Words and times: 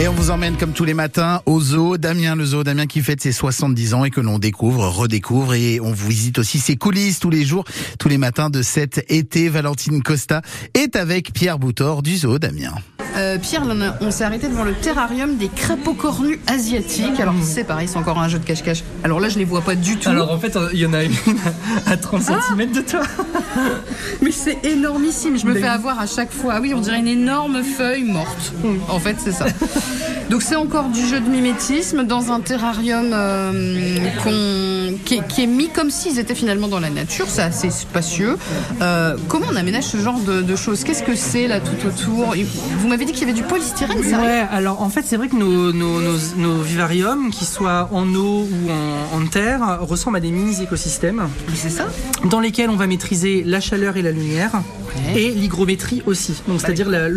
Et 0.00 0.08
on 0.08 0.14
vous 0.14 0.30
emmène 0.30 0.56
comme 0.56 0.72
tous 0.72 0.86
les 0.86 0.94
matins 0.94 1.42
au 1.44 1.60
zoo, 1.60 1.98
Damien 1.98 2.34
le 2.34 2.46
zoo, 2.46 2.64
Damien 2.64 2.86
qui 2.86 3.02
fête 3.02 3.20
ses 3.20 3.32
70 3.32 3.92
ans 3.92 4.04
et 4.06 4.10
que 4.10 4.22
l'on 4.22 4.38
découvre, 4.38 4.88
redécouvre 4.88 5.52
et 5.52 5.78
on 5.78 5.92
vous 5.92 6.08
visite 6.08 6.38
aussi 6.38 6.58
ses 6.58 6.76
coulisses 6.76 7.20
tous 7.20 7.28
les 7.28 7.44
jours, 7.44 7.64
tous 7.98 8.08
les 8.08 8.16
matins 8.16 8.48
de 8.48 8.62
cet 8.62 9.04
été. 9.10 9.50
Valentine 9.50 10.02
Costa 10.02 10.40
est 10.72 10.96
avec 10.96 11.34
Pierre 11.34 11.58
Boutor 11.58 12.02
du 12.02 12.16
zoo, 12.16 12.38
Damien. 12.38 12.72
Euh, 13.16 13.38
Pierre, 13.38 13.62
on, 14.00 14.10
s'est 14.10 14.24
arrêté 14.24 14.48
devant 14.48 14.64
le 14.64 14.72
terrarium 14.72 15.36
des 15.36 15.48
crapauds 15.48 15.94
cornus 15.94 16.38
asiatiques. 16.46 17.18
Alors 17.20 17.34
c'est 17.42 17.64
pareil, 17.64 17.88
c'est 17.88 17.98
encore 17.98 18.18
un 18.18 18.28
jeu 18.28 18.38
de 18.38 18.44
cache-cache. 18.44 18.82
Alors 19.04 19.20
là, 19.20 19.28
je 19.28 19.38
les 19.38 19.44
vois 19.44 19.62
pas 19.62 19.74
du 19.74 19.96
tout. 19.96 20.08
Alors 20.08 20.30
en 20.32 20.38
fait, 20.38 20.56
il 20.72 20.78
y 20.78 20.86
en 20.86 20.92
a 20.92 21.02
une 21.04 21.14
à 21.86 21.96
30 21.96 22.22
cm 22.22 22.72
de 22.72 22.80
toi. 22.80 23.00
Mais 24.22 24.30
c'est 24.30 24.64
énormissime, 24.64 25.38
je 25.38 25.46
me 25.46 25.54
Mais 25.54 25.60
fais 25.60 25.66
oui. 25.66 25.72
avoir 25.72 25.98
à 26.00 26.06
chaque 26.06 26.32
fois. 26.32 26.54
Ah 26.56 26.60
oui, 26.60 26.72
on 26.74 26.80
dirait 26.80 26.98
une 26.98 27.08
énorme 27.08 27.62
feuille 27.62 28.04
morte. 28.04 28.52
En 28.88 28.98
fait, 28.98 29.16
c'est 29.18 29.32
ça. 29.32 29.46
Donc 30.28 30.42
c'est 30.42 30.56
encore 30.56 30.88
du 30.88 31.04
jeu 31.06 31.20
de 31.20 31.28
mimétisme 31.28 32.04
dans 32.04 32.30
un 32.30 32.40
terrarium 32.40 33.10
euh, 33.12 33.98
qu'on- 34.22 34.69
qui, 35.10 35.16
est, 35.16 35.26
qui 35.26 35.42
est 35.42 35.46
mis 35.48 35.68
comme 35.70 35.90
s'ils 35.90 36.20
étaient 36.20 36.36
finalement 36.36 36.68
dans 36.68 36.78
la 36.78 36.88
nature. 36.90 37.26
C'est 37.28 37.42
assez 37.42 37.70
spacieux. 37.70 38.36
Euh, 38.80 39.16
comment 39.26 39.46
on 39.52 39.56
aménage 39.56 39.82
ce 39.84 39.96
genre 39.96 40.20
de, 40.20 40.40
de 40.40 40.54
choses? 40.56 40.84
Qu'est-ce 40.84 41.02
que 41.02 41.16
c'est 41.16 41.48
là 41.48 41.58
tout 41.58 41.84
autour? 41.84 42.32
Vous 42.78 42.86
m'avez 42.86 43.04
dit 43.04 43.10
qu'il 43.12 43.22
y 43.22 43.24
avait 43.24 43.32
du 43.32 43.42
polystyrène, 43.42 44.04
ça 44.04 44.18
Ouais, 44.20 44.44
alors 44.52 44.80
en 44.82 44.88
fait, 44.88 45.02
c'est 45.04 45.16
vrai 45.16 45.26
que 45.28 45.34
nos, 45.34 45.72
nos, 45.72 46.00
nos, 46.00 46.16
nos 46.36 46.60
vivariums, 46.62 47.30
qu'ils 47.32 47.48
soient 47.48 47.88
en 47.92 48.06
eau 48.14 48.46
ou 48.46 48.70
en, 48.70 49.20
en 49.20 49.26
terre, 49.26 49.78
ressemblent 49.80 50.18
à 50.18 50.20
des 50.20 50.30
mini-écosystèmes 50.30 51.28
c'est 51.54 51.70
ça 51.70 51.86
dans 52.30 52.38
lesquels 52.40 52.70
on 52.70 52.76
va 52.76 52.86
maîtriser 52.86 53.42
la 53.44 53.60
chaleur 53.60 53.96
et 53.96 54.02
la 54.02 54.12
lumière 54.12 54.52
Ouais. 55.14 55.22
et 55.22 55.30
l'hygrométrie 55.30 56.02
aussi, 56.06 56.42
donc 56.48 56.60
c'est-à-dire 56.60 56.88
la- 56.90 57.08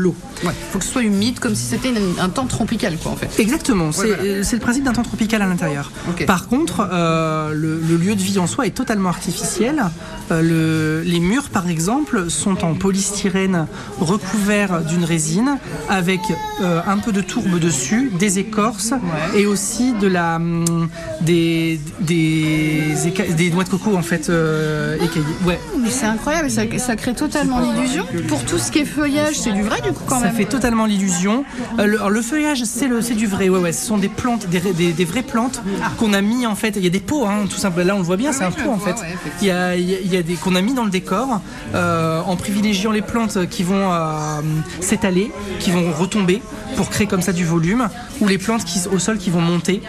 Ouais, 0.46 0.54
faut 0.72 0.80
que 0.80 0.86
ce 0.86 0.92
soit 0.92 1.04
humide, 1.04 1.40
comme 1.40 1.56
si 1.56 1.64
c'était 1.66 1.94
un 2.20 2.30
temps 2.30 2.46
tropical, 2.46 2.98
quoi, 3.02 3.12
en 3.12 3.16
fait. 3.16 3.30
Exactement, 3.42 3.92
c'est 3.92 4.08
voilà. 4.08 4.24
euh, 4.24 4.42
c'est 4.44 4.56
le 4.56 4.62
principe 4.62 4.84
d'un 4.84 4.94
temps 4.94 5.04
tropical 5.04 5.42
à 5.42 5.46
l'intérieur. 5.48 5.92
Par 6.26 6.48
contre, 6.48 6.88
euh, 6.92 7.54
le, 7.54 7.80
le 7.80 7.96
lieu 7.98 8.16
de 8.16 8.22
vie 8.22 8.40
en 8.40 8.48
soi 8.48 8.68
est 8.68 8.72
totalement 8.72 9.10
artificiel. 9.10 9.84
Euh, 10.32 10.42
le- 10.42 11.10
les 11.10 11.20
murs, 11.20 11.50
par 11.50 11.68
exemple, 11.70 12.30
sont 12.30 12.64
en 12.64 12.74
polystyrène 12.74 13.68
recouvert 14.00 14.82
d'une 14.82 15.04
résine 15.04 15.58
avec 15.90 16.20
euh, 16.62 16.80
un 16.88 16.98
peu 16.98 17.12
de 17.12 17.22
tourbe 17.22 17.60
dessus, 17.60 18.12
des 18.20 18.40
écorces 18.40 18.94
et 19.36 19.46
aussi 19.46 19.94
de 19.94 20.08
la, 20.08 20.38
hum, 20.38 20.88
des, 21.22 21.80
des, 22.02 22.94
éca- 23.08 23.34
des 23.36 23.50
noix 23.52 23.64
de 23.64 23.70
coco 23.70 23.96
en 23.96 24.02
fait 24.02 24.30
euh, 24.30 24.96
écaillées. 24.96 25.26
Ouais. 25.46 25.60
Mais 25.80 25.90
c'est 25.90 26.06
incroyable, 26.06 26.50
ça, 26.50 26.62
ça 26.78 26.96
crée 26.96 27.14
totalement 27.14 27.60
l'illusion. 27.60 28.06
Pour 28.28 28.44
tout 28.46 28.58
ce 28.58 28.72
qui 28.72 28.80
est 28.80 28.86
feuillage, 28.86 29.36
c'est 29.40 29.52
du 29.52 29.62
vrai, 29.64 29.82
du 29.82 29.92
coup, 29.92 30.04
quand 30.08 30.20
Ça 30.20 30.26
même. 30.28 30.33
Fait 30.34 30.46
totalement 30.46 30.86
l'illusion. 30.86 31.46
Euh, 31.80 32.10
le, 32.10 32.22
feuillage, 32.22 32.64
c'est 32.64 32.88
le, 32.88 33.02
c'est 33.02 33.14
du 33.14 33.28
vrai. 33.28 33.50
Ouais, 33.50 33.60
ouais. 33.60 33.72
Ce 33.72 33.86
sont 33.86 33.98
des 33.98 34.10
plantes, 34.10 34.48
des, 34.48 34.60
des, 34.60 34.92
des 34.92 35.06
vraies 35.06 35.24
plantes 35.24 35.62
qu'on 35.98 36.14
a 36.14 36.22
mis 36.22 36.46
en 36.46 36.56
fait. 36.56 36.74
Il 36.76 36.84
y 36.84 36.88
a 36.88 36.90
des 36.90 37.00
pots, 37.00 37.26
hein, 37.26 37.46
tout 37.50 37.58
simplement. 37.58 37.88
Là, 37.88 37.96
on 37.96 38.00
le 38.00 38.04
voit 38.04 38.18
bien, 38.18 38.32
c'est 38.32 38.44
un 38.44 38.52
pot 38.52 38.70
en 38.70 38.80
fait. 38.80 38.96
il 39.42 39.48
y 39.48 39.52
a, 39.52 39.76
il 39.76 40.14
y 40.14 40.24
des 40.24 40.36
qu'on 40.36 40.56
a 40.56 40.62
mis 40.62 40.74
dans 40.74 40.86
le 40.86 40.92
décor 40.92 41.42
euh, 41.76 42.22
en 42.22 42.36
privilégiant 42.36 42.92
les 42.92 43.02
plantes 43.02 43.48
qui 43.50 43.64
vont 43.64 43.92
euh, 43.92 44.42
s'étaler, 44.80 45.32
qui 45.60 45.72
vont 45.72 45.92
retomber 45.92 46.42
pour 46.76 46.90
créer 46.90 47.08
comme 47.08 47.22
ça 47.22 47.34
du 47.34 47.46
volume, 47.46 47.88
ou 48.20 48.28
les 48.28 48.38
plantes 48.38 48.64
qui, 48.64 48.80
au 48.92 48.98
sol 48.98 49.18
qui 49.18 49.30
vont 49.30 49.42
monter 49.42 49.82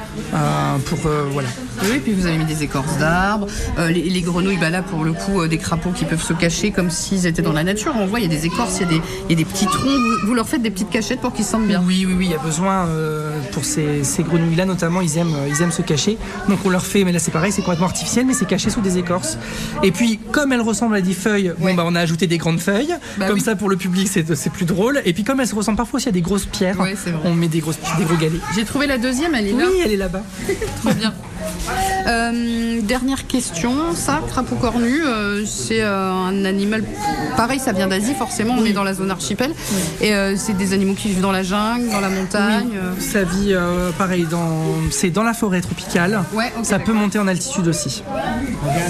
pour 0.87 0.99
voilà. 1.33 1.49
Oui, 1.85 2.01
puis 2.03 2.13
vous 2.13 2.27
avez 2.27 2.37
mis 2.37 2.45
des 2.45 2.63
écorces 2.63 2.99
d'arbres, 2.99 3.47
les, 3.79 4.03
les 4.03 4.21
grenouilles, 4.21 4.59
bah 4.59 4.71
là 4.71 4.83
pour 4.83 5.05
le 5.05 5.13
coup, 5.13 5.47
des 5.47 5.59
crapauds 5.59 5.91
qui 5.91 6.05
peuvent 6.05 6.23
se 6.23 6.33
cacher 6.33 6.71
comme 6.71 6.91
s'ils 6.91 7.27
étaient 7.27 7.43
dans 7.43 7.53
la 7.53 7.65
nature. 7.65 7.95
On 7.99 8.07
voit, 8.07 8.21
il 8.21 8.25
y 8.25 8.35
a 8.35 8.37
des 8.37 8.47
écorces, 8.47 8.79
il 8.79 8.83
y 8.83 8.85
a 8.85 8.89
des, 8.89 9.03
il 9.29 9.31
y 9.31 9.33
a 9.35 9.37
des 9.37 9.45
petits 9.45 9.67
troncs. 9.67 10.01
Vous, 10.25 10.34
vous 10.35 10.39
leur 10.39 10.49
faites 10.49 10.63
des 10.63 10.71
petites 10.73 10.91
cachettes 10.91 11.21
pour 11.21 11.33
qu'ils 11.33 11.45
se 11.45 11.53
sentent 11.53 11.69
bien. 11.69 11.81
Oui, 11.87 12.05
oui, 12.09 12.15
oui, 12.19 12.25
il 12.27 12.31
y 12.33 12.35
a 12.35 12.39
besoin 12.39 12.87
euh, 12.89 13.31
pour 13.53 13.65
ces, 13.65 14.03
ces 14.03 14.25
grenouilles-là 14.25 14.65
notamment, 14.65 15.01
ils 15.01 15.17
aiment, 15.17 15.33
euh, 15.33 15.47
ils 15.49 15.63
aiment 15.63 15.71
se 15.71 15.81
cacher. 15.83 16.19
Donc 16.49 16.59
on 16.65 16.71
leur 16.71 16.85
fait, 16.85 17.05
mais 17.05 17.13
là 17.13 17.21
c'est 17.21 17.31
pareil, 17.31 17.53
c'est 17.53 17.63
complètement 17.63 17.87
artificiel, 17.87 18.27
mais 18.27 18.33
c'est 18.35 18.45
caché 18.45 18.69
sous 18.69 18.81
des 18.81 18.99
écorces. 18.99 19.39
Et 19.85 19.93
puis 19.93 20.19
comme 20.33 20.53
elles 20.53 20.61
ressemblent 20.61 20.97
à 20.97 21.01
des 21.03 21.13
feuilles, 21.13 21.53
Ouais. 21.61 21.71
bon 21.71 21.75
bah 21.75 21.85
on 21.87 21.95
a 21.95 22.01
ajouté 22.01 22.27
des 22.27 22.37
grandes 22.39 22.59
feuilles. 22.59 22.93
Bah 23.17 23.27
comme 23.27 23.37
oui. 23.37 23.41
ça 23.43 23.55
pour 23.55 23.69
le 23.69 23.77
public 23.77 24.09
c'est 24.09 24.51
plus 24.53 24.65
drôle. 24.65 25.03
Et 25.05 25.13
puis 25.13 25.23
comme 25.23 25.39
elles 25.39 25.47
se 25.47 25.55
ressemblent 25.55 25.77
parfois 25.79 25.99
aussi 25.99 26.09
à 26.09 26.13
des 26.13 26.21
grosses 26.21 26.47
pierres, 26.47 26.81
Ouais, 26.81 26.97
on 27.25 27.33
met 27.35 27.47
des 27.47 27.61
grosses, 27.61 27.79
des 27.97 28.05
gros 28.05 28.17
galets. 28.17 28.41
J'ai 28.57 28.65
trouvé 28.65 28.89
la 28.89 28.99
deuxième, 28.99 29.37
elle 29.37 29.47
est 29.47 29.53
là. 29.53 29.67
Oui, 29.71 29.79
elle 29.85 29.93
est 29.93 29.97
là-bas. 29.97 30.23
Trop 30.83 30.93
bien. 30.95 31.15
Euh, 32.07 32.81
dernière 32.83 33.27
question, 33.27 33.95
ça, 33.95 34.21
crapaud 34.29 34.57
cornu, 34.57 35.03
euh, 35.05 35.45
c'est 35.47 35.83
euh, 35.83 36.11
un 36.11 36.45
animal, 36.45 36.85
pareil, 37.37 37.59
ça 37.59 37.73
vient 37.73 37.89
d'Asie 37.89 38.15
forcément, 38.15 38.55
on 38.59 38.65
est 38.65 38.73
dans 38.73 38.85
la 38.85 38.95
zone 38.95 39.11
archipel, 39.11 39.53
et 40.01 40.15
euh, 40.15 40.37
c'est 40.37 40.57
des 40.57 40.73
animaux 40.75 40.95
qui 40.95 41.09
vivent 41.09 41.23
dans 41.23 41.33
la 41.33 41.43
jungle, 41.43 41.89
dans 41.91 42.01
la 42.01 42.11
montagne. 42.11 42.73
Ça 42.99 43.25
vit 43.25 43.53
euh, 43.55 43.91
pareil, 43.93 44.27
dans, 44.31 44.51
c'est 44.91 45.11
dans 45.11 45.23
la 45.23 45.35
forêt 45.35 45.61
tropicale. 45.61 46.23
Ouais, 46.35 46.53
ça 46.63 46.79
peut 46.79 46.93
monter 46.93 47.19
en 47.19 47.27
altitude 47.27 47.69
aussi. 47.69 48.03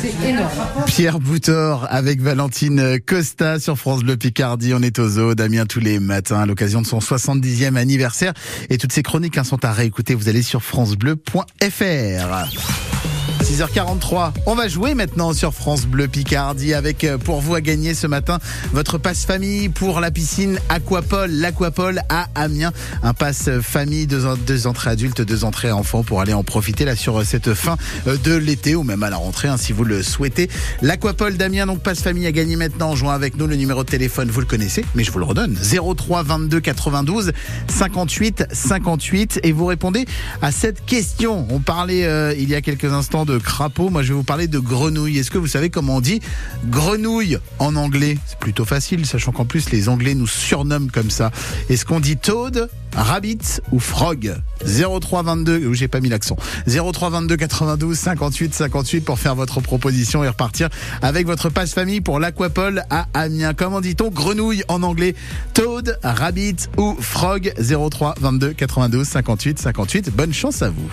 C'est 0.01 0.29
énorme. 0.29 0.49
Pierre 0.87 1.21
Boutor 1.21 1.87
avec 1.91 2.21
Valentine 2.21 2.99
Costa 3.07 3.61
sur 3.61 3.79
France 3.79 4.03
Bleu 4.03 4.17
Picardie. 4.17 4.75
On 4.75 4.83
est 4.83 4.99
au 4.99 5.09
zoo, 5.09 5.35
Damien, 5.35 5.67
tous 5.67 5.81
les 5.81 6.01
matins 6.01 6.41
à 6.41 6.47
l'occasion 6.47 6.83
de 6.83 6.87
son 6.87 6.99
70e 6.99 7.77
anniversaire. 7.77 8.33
Et 8.71 8.79
toutes 8.79 8.93
ces 8.93 9.03
chroniques 9.03 9.39
hein, 9.39 9.45
sont 9.45 9.65
à 9.65 9.73
réécouter. 9.73 10.15
Vous 10.15 10.29
allez 10.29 10.43
sur 10.43 10.63
francebleu.fr. 10.63 12.44
Ghana. 12.45 13.14
6h43, 13.45 14.33
on 14.47 14.55
va 14.55 14.69
jouer 14.69 14.95
maintenant 14.95 15.35
sur 15.35 15.53
France 15.53 15.85
Bleu 15.85 16.09
Picardie 16.09 16.73
avec 16.73 17.05
euh, 17.05 17.19
pour 17.19 17.43
vous 17.43 17.55
à 17.55 17.61
gagner 17.61 17.93
ce 17.93 18.07
matin 18.07 18.39
votre 18.73 18.97
passe 18.97 19.27
famille 19.27 19.69
pour 19.69 20.01
la 20.01 20.11
piscine 20.11 20.59
Aquapole, 20.71 21.31
l'Aquapole 21.31 22.01
à 22.09 22.29
Amiens. 22.37 22.73
Un 23.03 23.13
passe 23.13 23.51
famille, 23.61 24.07
deux, 24.07 24.25
en- 24.25 24.37
deux 24.37 24.67
entrées 24.67 24.89
adultes, 24.91 25.21
deux 25.21 25.45
entrées 25.45 25.71
enfants 25.71 26.03
pour 26.03 26.23
aller 26.23 26.33
en 26.33 26.43
profiter 26.43 26.87
là 26.87 26.97
sur 26.97 27.21
euh, 27.21 27.25
cette 27.25 27.53
fin 27.53 27.77
euh, 28.07 28.17
de 28.17 28.35
l'été 28.35 28.75
ou 28.75 28.83
même 28.83 29.03
à 29.03 29.11
la 29.11 29.17
rentrée 29.19 29.49
hein, 29.49 29.59
si 29.59 29.75
vous 29.75 29.85
le 29.85 30.03
souhaitez. 30.03 30.49
L'Aquapole 30.81 31.37
d'Amiens, 31.37 31.67
donc 31.67 31.81
passe 31.81 32.01
famille 32.01 32.27
à 32.27 32.33
gagner 32.33 32.57
maintenant 32.57 32.91
en 32.93 32.97
jouant 32.97 33.11
avec 33.11 33.37
nous. 33.37 33.47
Le 33.47 33.57
numéro 33.57 33.85
de 33.85 33.91
téléphone, 33.91 34.31
vous 34.31 34.41
le 34.41 34.47
connaissez, 34.47 34.87
mais 34.95 35.05
je 35.05 35.13
vous 35.13 35.19
le 35.19 35.27
redonne. 35.27 35.55
03 35.61 36.23
22 36.23 36.61
92 36.61 37.33
58 37.69 38.45
58 38.51 39.41
et 39.43 39.53
vous 39.53 39.67
répondez 39.67 40.07
à 40.41 40.51
cette 40.51 40.87
question. 40.87 41.47
On 41.51 41.61
parlait 41.61 42.09
il 42.39 42.49
y 42.49 42.55
a 42.55 42.63
quelques 42.63 42.91
instants 42.93 43.27
de 43.27 43.34
crapaud. 43.39 43.91
Moi, 43.91 44.03
je 44.03 44.09
vais 44.09 44.15
vous 44.15 44.25
parler 44.25 44.49
de 44.49 44.59
grenouille. 44.59 45.19
Est-ce 45.19 45.31
que 45.31 45.39
vous 45.39 45.47
savez 45.47 45.71
comment 45.71 45.97
on 45.97 46.01
dit 46.01 46.21
grenouille 46.67 47.39
en 47.59 47.77
anglais? 47.77 48.19
C'est 48.27 48.39
plutôt 48.39 48.65
facile, 48.65 49.07
sachant 49.07 49.33
qu'en 49.33 49.45
plus 49.45 49.71
les 49.71 49.89
Anglais 49.89 50.15
nous 50.15 50.27
surnomment 50.27 50.91
comme 50.91 51.11
ça. 51.11 51.31
Est-ce 51.69 51.85
qu'on 51.85 52.01
dit 52.01 52.17
toad, 52.17 52.69
rabbit 52.95 53.61
ou 53.73 53.79
frog? 53.79 54.35
03 54.65 55.23
22, 55.23 55.67
ou 55.67 55.75
j'ai 55.75 55.89
pas 55.89 56.01
mis 56.01 56.09
l'accent. 56.09 56.37
03 56.67 57.11
22 57.11 57.37
92 57.37 57.99
58 57.99 58.55
58 58.55 59.01
pour 59.03 59.19
faire 59.19 59.35
votre 59.35 59.61
proposition 59.61 60.25
et 60.25 60.29
repartir 60.29 60.69
avec 61.03 61.27
votre 61.27 61.49
passe 61.49 61.75
famille 61.75 62.01
pour 62.01 62.21
l'Aquapole 62.21 62.85
à 62.91 63.07
Amiens. 63.15 63.55
Comment 63.55 63.81
dit-on 63.81 64.11
grenouille 64.11 64.63
en 64.69 64.83
anglais? 64.83 65.15
Toad, 65.53 65.99
rabbit 66.03 66.57
ou 66.77 66.97
frog? 67.01 67.53
03 67.59 68.15
22 68.21 68.53
92 68.53 69.07
58 69.07 69.59
58. 69.59 70.11
Bonne 70.11 70.33
chance 70.33 70.63
à 70.63 70.71
vous. 70.71 70.89